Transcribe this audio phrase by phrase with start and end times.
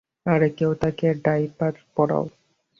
[0.25, 2.25] আরে কেউ তাকে ডায়পার পরাও।